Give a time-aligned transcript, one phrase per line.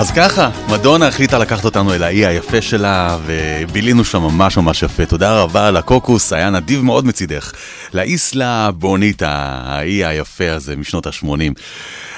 [0.00, 5.06] אז ככה, מדונה החליטה לקחת אותנו אל האי היפה שלה, ובילינו שם ממש ממש יפה.
[5.06, 7.52] תודה רבה על הקוקוס, היה נדיב מאוד מצידך.
[7.94, 11.60] לאיסלה בוניטה, האי היפה הזה משנות ה-80.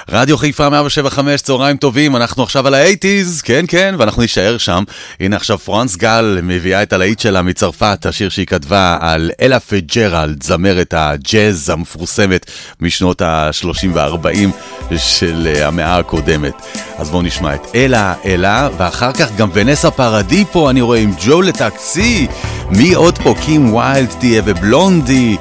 [0.09, 4.83] רדיו חיפה 175, צהריים טובים, אנחנו עכשיו על האייטיז, כן כן, ואנחנו נישאר שם.
[5.19, 10.43] הנה עכשיו פרנס גל מביאה את הלהיט שלה מצרפת, השיר שהיא כתבה על אלה פג'רלד,
[10.43, 16.53] זמרת הג'אז המפורסמת משנות ה-30 וה-40 של המאה הקודמת.
[16.97, 21.13] אז בואו נשמע את אלה, אלה, ואחר כך גם ונסה פרדי פה, אני רואה עם
[21.25, 22.27] ג'ו לטקסי.
[22.69, 23.35] מי עוד פה?
[23.45, 25.37] קים ויילד תהיה ובלונדי.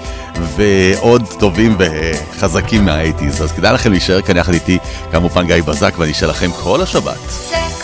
[0.57, 4.79] ועוד טובים וחזקים מהאייטיז, אז כדאי לכם להישאר כאן יחד איתי,
[5.13, 7.17] כמובן גיא בזק, ואני אשאר לכם כל השבת.
[7.29, 7.82] סקס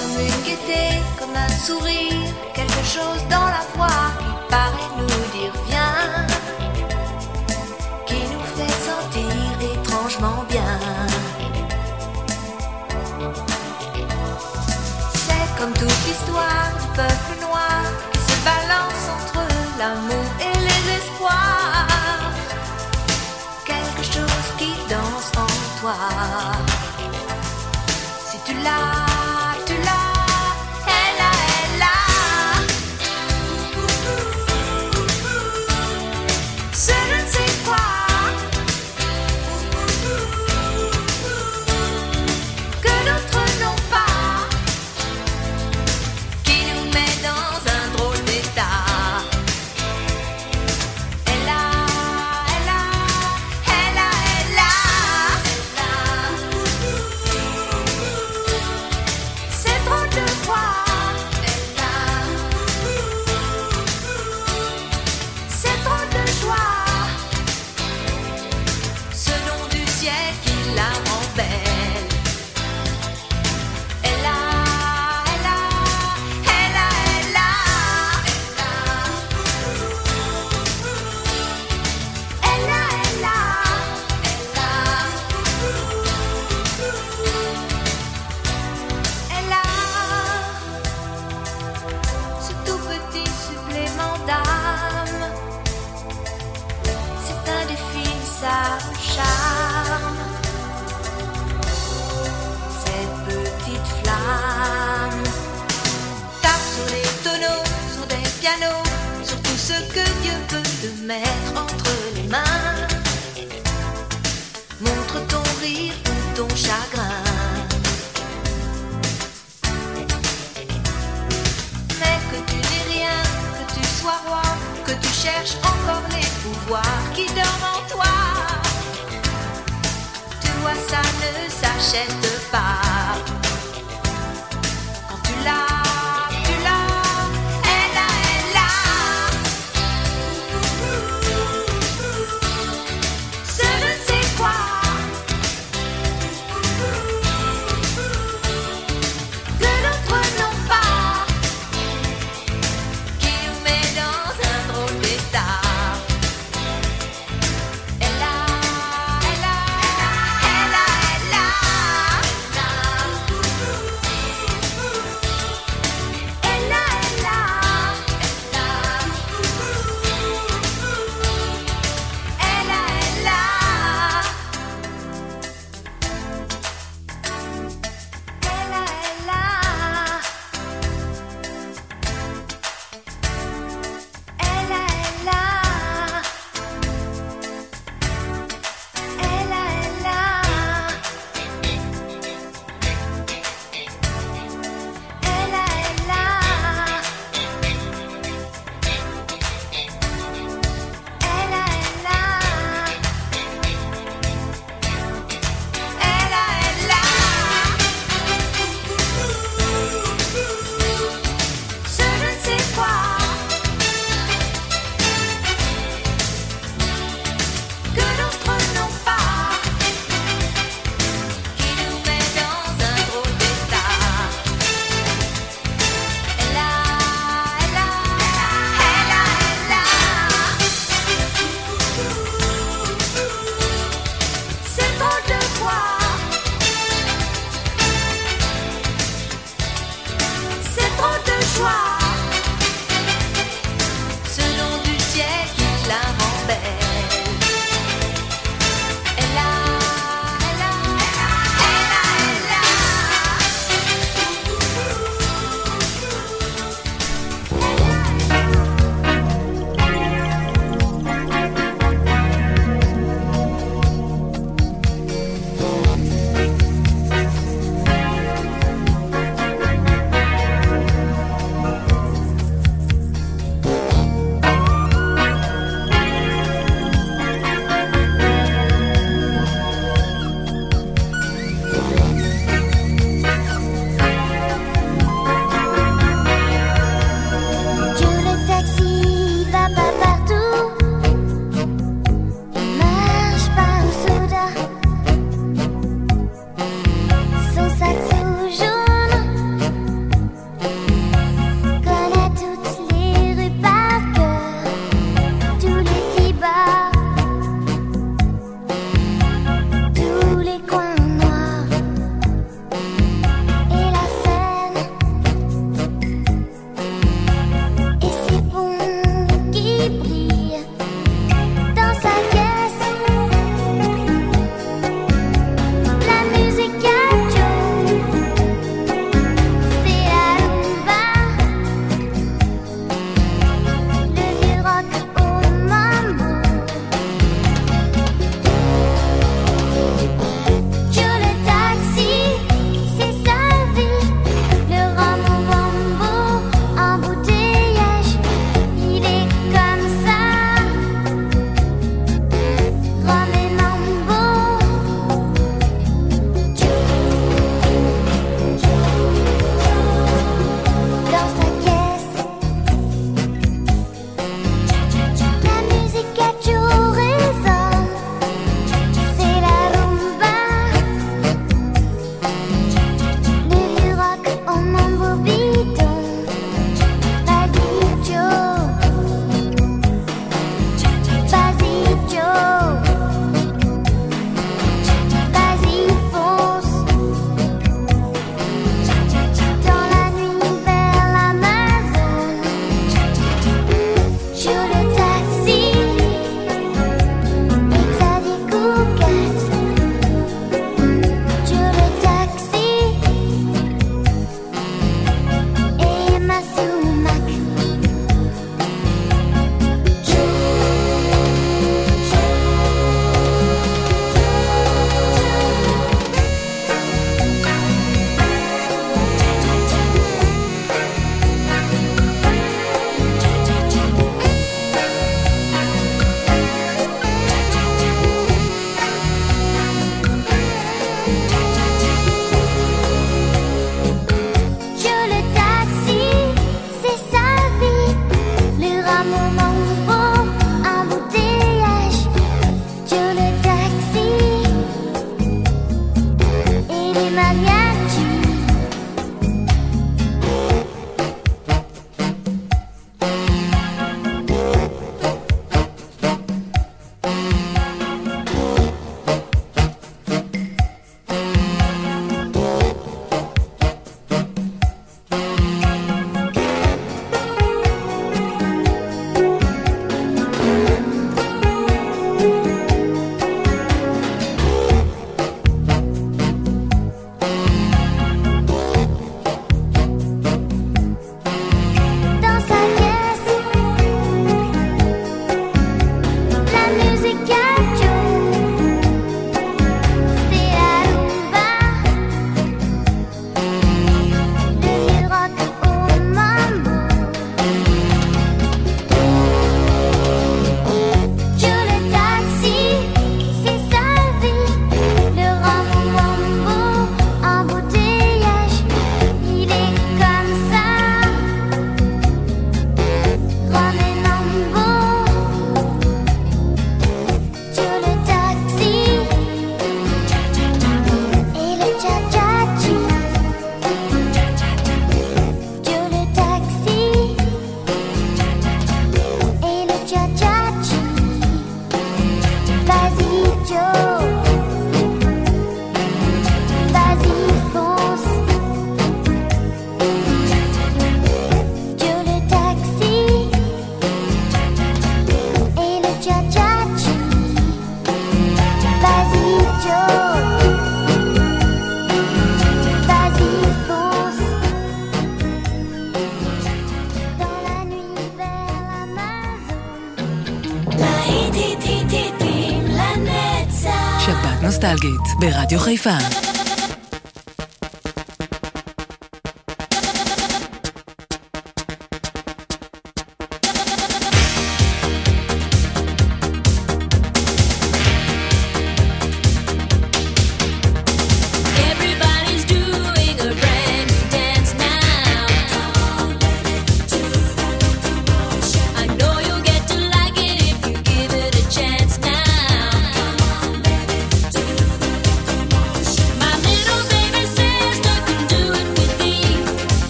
[565.19, 566.28] ברדיו חיפה.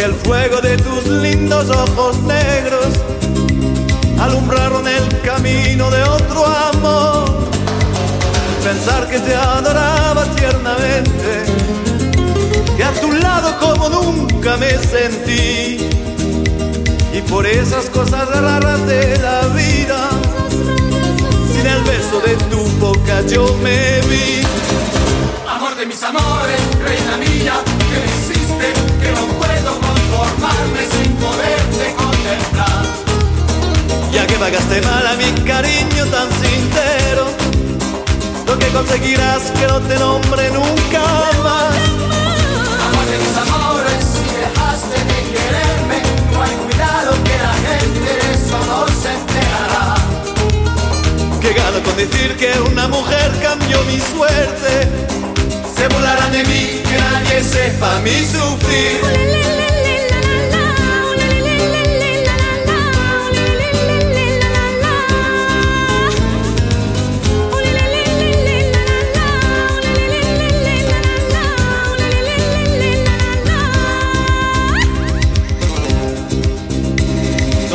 [0.00, 2.88] Porque el fuego de tus lindos ojos negros
[4.18, 7.48] alumbraron el camino de otro amor.
[8.64, 11.44] Pensar que te adoraba tiernamente,
[12.76, 15.88] que a tu lado como nunca me sentí,
[17.12, 20.08] y por esas cosas raras de la vida,
[21.52, 24.42] sin el beso de tu boca yo me vi.
[25.48, 27.54] Amor de mis amores, reina mía,
[27.90, 29.29] que me hiciste, que no
[30.40, 32.82] conformarme sin poderte contemplar.
[34.12, 37.26] Ya que pagaste mal a mi cariño tan sincero,
[38.46, 41.02] lo que conseguirás que no te nombre nunca
[41.44, 41.76] más.
[42.86, 45.98] Amor de mis amores, si dejaste de quererme,
[46.32, 49.94] no hay cuidado que la gente de eso no se enterará.
[51.40, 54.88] Que gano con decir que una mujer cambió mi suerte.
[55.76, 59.69] Se burlarán de mí, que nadie sepa mi sufrir.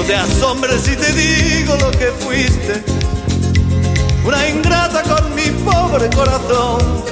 [0.08, 2.84] Te asombres si te digo lo que fuiste.
[4.24, 7.04] Una ingrata con mi pobre corazón.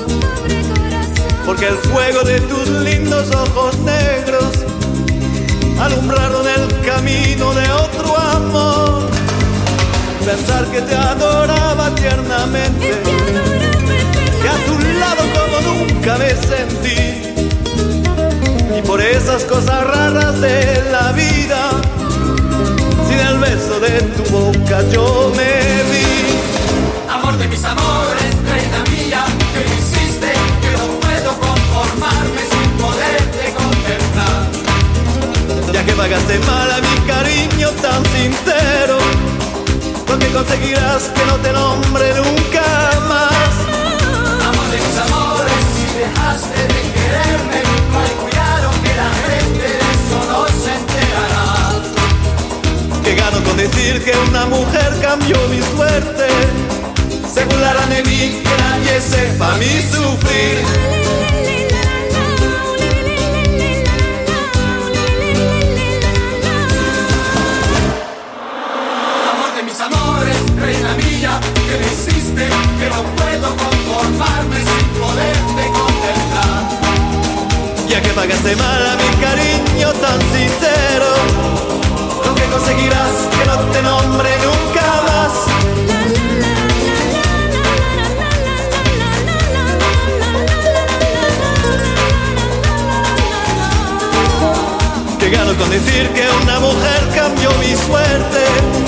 [1.46, 4.52] Porque el fuego de tus lindos ojos negros
[5.80, 9.10] alumbraron el camino de otro amor.
[10.26, 12.94] Pensar que te adoraba tiernamente,
[14.42, 17.34] que a tu lado como nunca me sentí.
[18.78, 21.82] Y por esas cosas raras de la vida,
[23.08, 26.12] sin el beso de tu boca yo me vi.
[53.94, 56.28] Decir que una mujer cambió mi suerte.
[57.34, 60.64] Se burlarán de mí, que nadie sepa mi sufrir.
[69.32, 72.48] Amor de mis amores, reina mía, que me hiciste,
[72.80, 76.64] que no puedo conformarme sin poderte contemplar.
[77.90, 81.83] Ya que pagaste mal a mi cariño tan sincero,
[82.54, 85.34] conseguirás que no te nombre nunca más.
[95.20, 98.83] Que gano con decir que una mujer cambió mi suerte.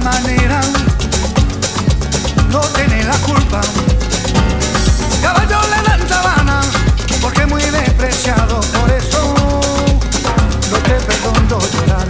[0.00, 0.60] manera,
[2.50, 3.60] no tiene la culpa.
[5.22, 6.60] Caballo le dan sabana,
[7.20, 9.34] porque muy despreciado, por eso
[10.70, 12.06] no te perdono llorar.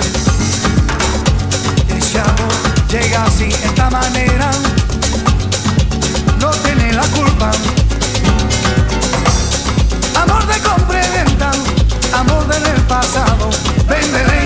[1.96, 2.52] Ese amor
[2.90, 4.50] llega así, esta manera,
[6.40, 7.50] no tiene la culpa.
[10.22, 11.50] Amor de compra y venta,
[12.12, 13.50] amor del pasado,
[13.88, 14.37] véndele.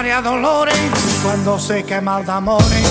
[0.00, 0.74] Cuando se marea dolores,
[1.22, 2.89] cuando se quema de amores,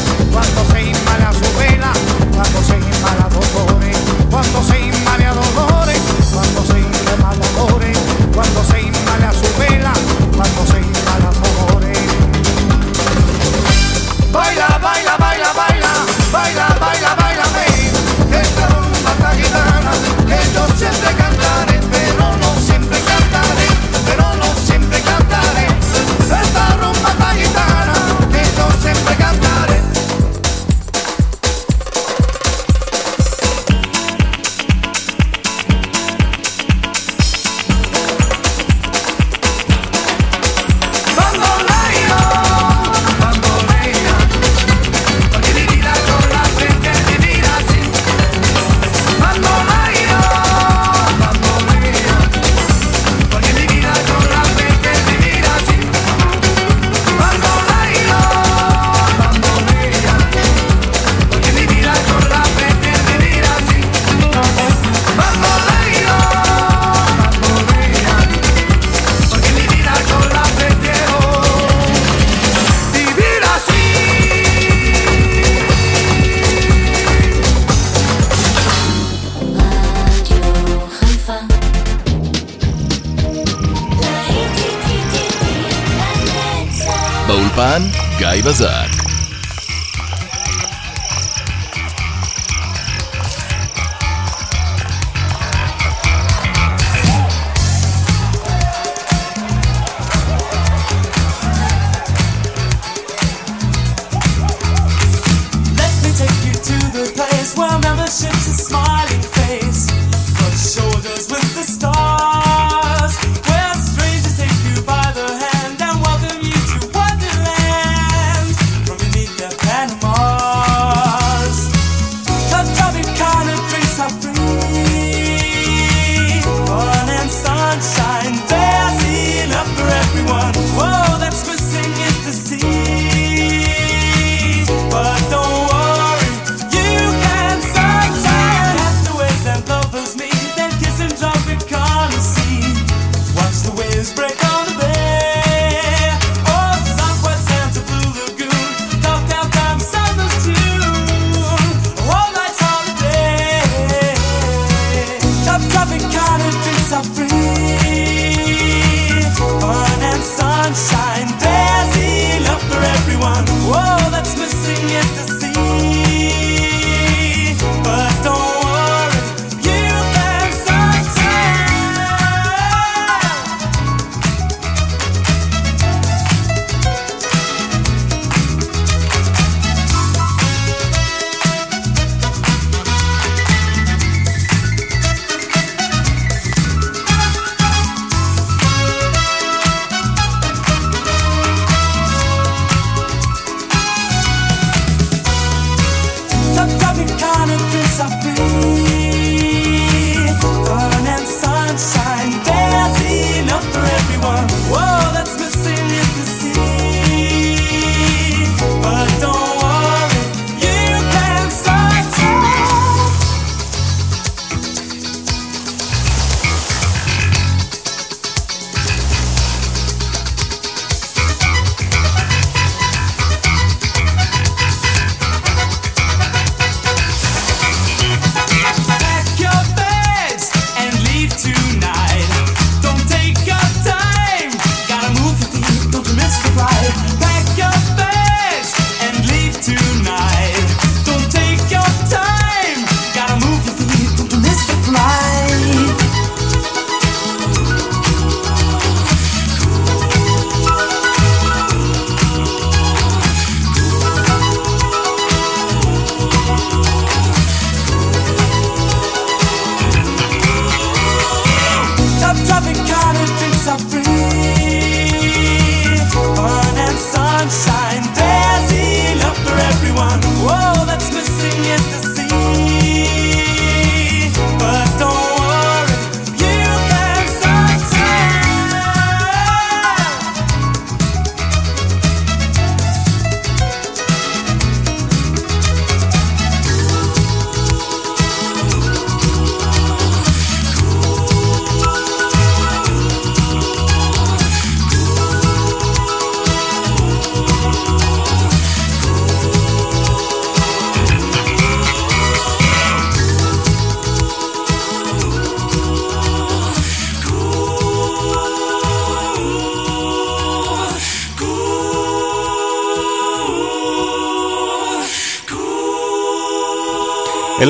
[88.41, 88.88] בזק.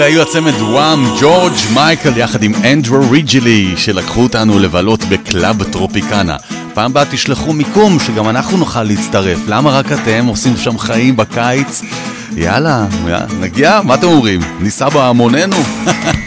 [0.10, 6.38] היו הצמד וואם, ג'ורג' מייקל יחד עם אנדרו ריג'לי שלקחו אותנו לבלות בקלאב טרופיקנה.
[6.74, 9.40] פעם הבאה תשלחו מיקום שגם אנחנו נוכל להצטרף.
[9.48, 11.82] למה רק אתם עושים שם חיים בקיץ?
[12.36, 12.86] יאללה,
[13.40, 13.82] נגיע?
[13.84, 14.40] מה אתם אומרים?
[14.60, 15.56] ניסע בהמוננו?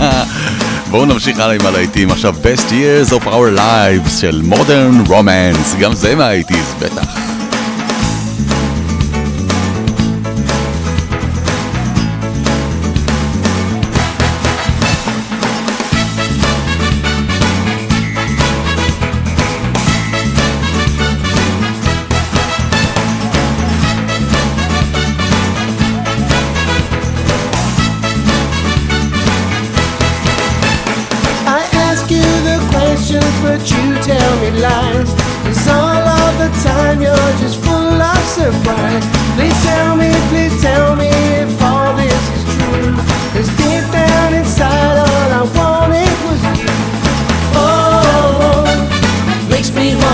[0.90, 2.10] בואו נמשיך הלאה עם הלהיטים.
[2.10, 5.80] עכשיו, best years of our lives של modern romance.
[5.80, 7.21] גם זה מהאיטיז, בטח.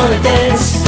[0.08, 0.87] wanna dance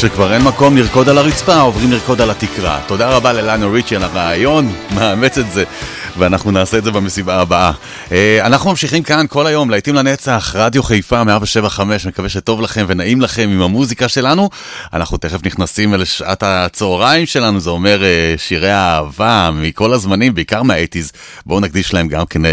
[0.00, 2.80] כשכבר אין מקום לרקוד על הרצפה, עוברים לרקוד על התקרה.
[2.86, 5.64] תודה רבה ללאנו ריצ'י על הרעיון, מאמץ את זה,
[6.20, 7.72] ואנחנו נעשה את זה במסיבה הבאה.
[8.12, 13.20] אה, אנחנו ממשיכים כאן כל היום, להיטים לנצח, רדיו חיפה 175, מקווה שטוב לכם ונעים
[13.20, 14.50] לכם עם המוזיקה שלנו.
[14.92, 20.62] אנחנו תכף נכנסים אל שעת הצהריים שלנו, זה אומר אה, שירי האהבה מכל הזמנים, בעיקר
[20.62, 21.12] מהאייטיז.
[21.46, 22.50] בואו נקדיש להם גם כן אה,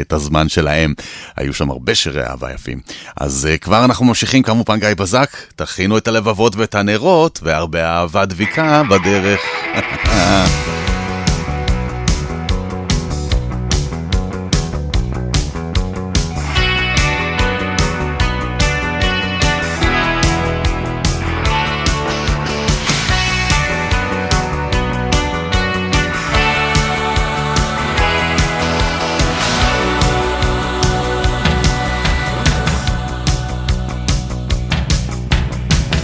[0.00, 0.94] את הזמן שלהם.
[1.36, 2.80] היו שם הרבה שירי אהבה יפים.
[3.16, 8.82] אז כבר אנחנו ממשיכים, כמובן גיא בזק, תכינו את הלבבות ואת הנרות, והרבה אהבה דביקה
[8.90, 9.40] בדרך.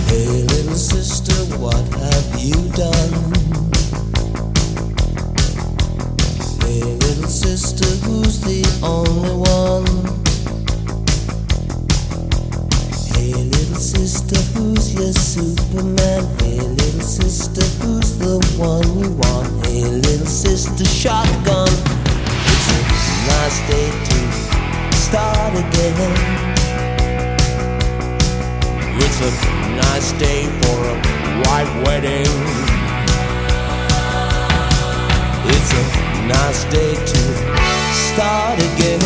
[0.08, 3.12] Hey, little sister, what have you done?
[6.62, 9.86] Hey, little sister, who's the only one?
[13.12, 16.24] Hey, little sister, who's your Superman?
[16.40, 19.66] Hey, little sister, who's the one you want?
[19.66, 21.68] Hey, little sister, shotgun.
[22.48, 22.80] It's a
[23.28, 26.48] nice day to start again.
[29.00, 29.57] It's a
[29.92, 30.96] nice day for a
[31.44, 32.32] white wedding.
[35.52, 35.82] It's a
[36.26, 37.20] nice day to
[38.06, 39.00] start again.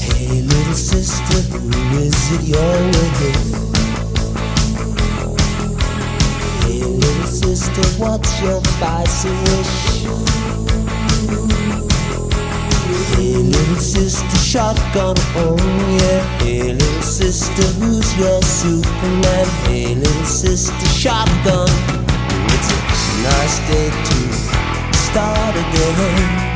[0.00, 3.40] Hey, little sister, who is it you're with?
[6.62, 9.92] Hey, little sister, what's your vice wish?
[13.14, 15.56] Hey, little sister, shotgun, oh
[16.00, 16.22] yeah.
[16.38, 19.46] Hey, little sister, who's your Superman?
[19.66, 21.68] Hey, little sister, shotgun.
[22.54, 22.78] It's a
[23.22, 24.18] nice day to
[24.96, 26.52] start again.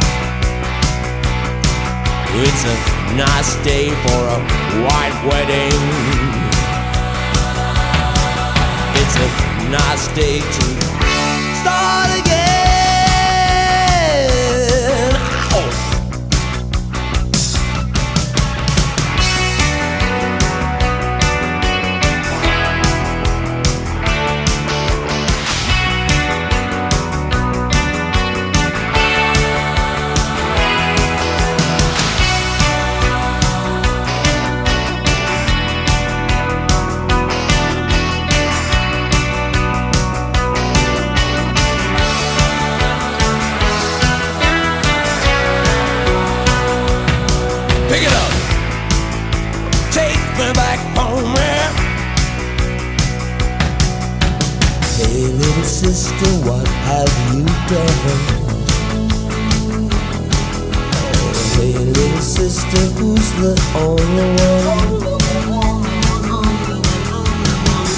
[2.39, 2.77] It's a
[3.17, 4.39] nice day for a
[4.85, 5.81] white wedding.
[9.01, 9.29] It's a
[9.71, 10.65] nice day to
[11.61, 12.66] start again.
[56.17, 58.47] Sister, what have you done?
[61.55, 65.07] Hey, little sister, who's the only one?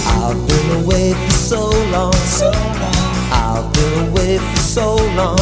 [0.07, 2.15] I've been away for so long.
[3.31, 5.39] I've been away for so long.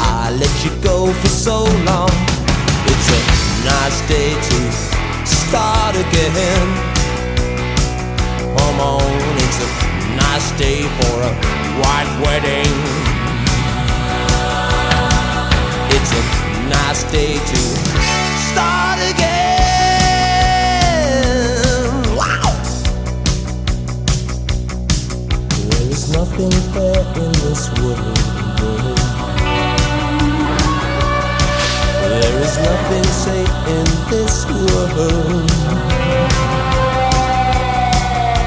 [0.00, 2.10] I let you go for so long.
[2.86, 3.20] It's a
[3.64, 6.92] nice day to start again.
[8.56, 9.02] Come on,
[9.36, 9.81] it's a
[10.22, 11.32] nice day for a
[11.82, 12.74] white wedding.
[15.96, 16.22] It's a
[16.68, 17.60] nice day to
[18.48, 19.32] start again.
[22.18, 22.52] Wow!
[25.68, 28.18] There is nothing fair in this world.
[32.02, 36.01] There is nothing safe in this world.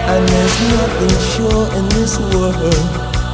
[0.08, 2.56] And there's nothing sure in this world.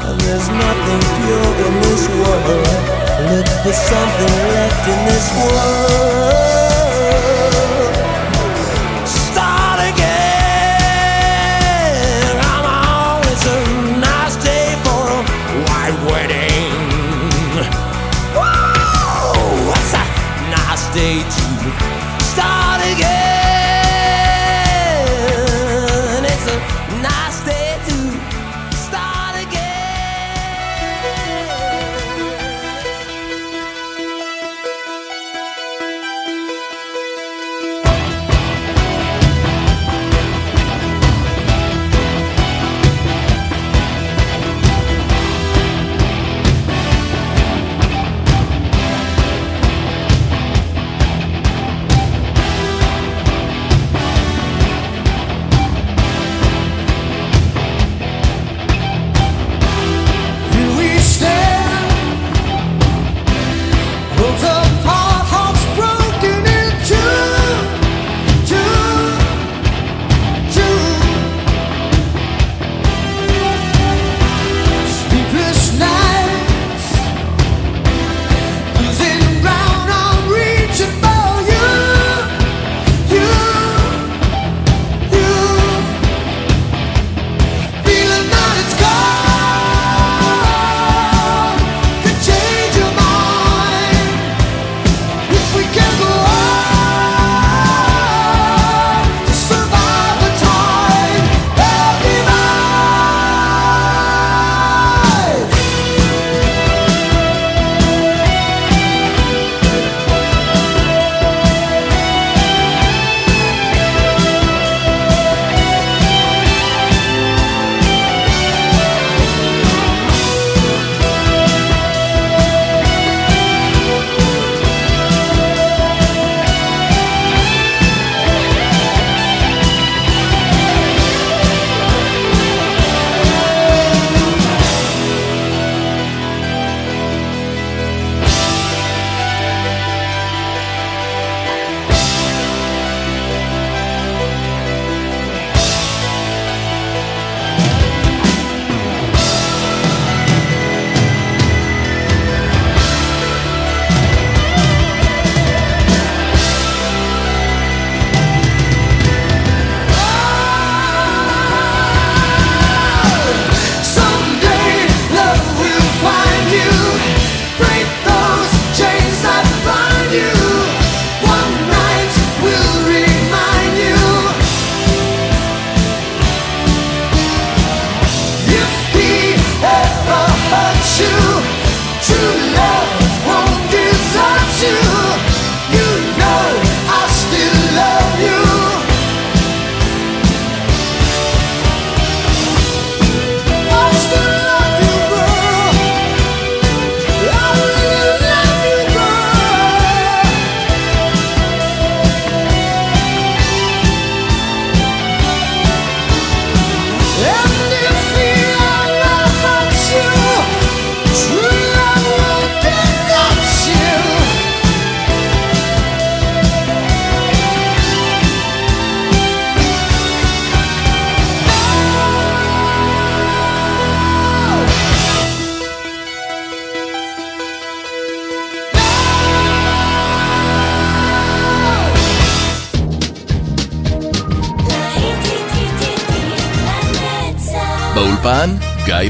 [0.07, 2.91] And there's nothing pure in this world.
[3.31, 6.60] Look for something left in this world.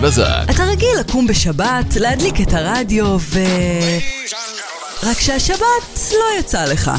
[0.02, 0.43] בזק.
[0.49, 3.39] אתה רגיל לקום בשבת, להדליק את הרדיו ו...
[5.04, 6.91] רק שהשבת לא יצא לך.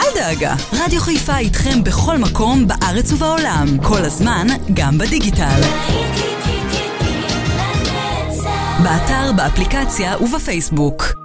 [0.00, 5.60] אל דאגה, רדיו חיפה איתכם בכל מקום בארץ ובעולם, כל הזמן, גם בדיגיטל.
[8.82, 11.15] באתר, באפליקציה ובפייסבוק.